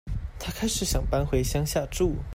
[0.39, 2.15] 她開始想搬回鄉下住